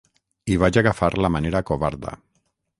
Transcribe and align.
I 0.53 0.57
vaig 0.63 0.79
agafar 0.81 1.19
la 1.27 1.33
manera 1.37 1.63
covarda. 1.71 2.19